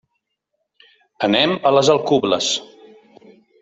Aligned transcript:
Anem 1.29 1.55
a 1.71 1.75
les 1.77 1.95
Alcubles. 1.97 2.53